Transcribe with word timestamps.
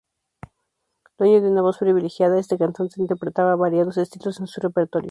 Dueño 1.19 1.41
de 1.43 1.51
una 1.51 1.61
voz 1.61 1.77
privilegiada, 1.77 2.39
este 2.39 2.57
cantante 2.57 2.99
interpretaba 2.99 3.55
variados 3.55 3.97
estilos 3.97 4.39
en 4.39 4.47
su 4.47 4.59
repertorio. 4.59 4.99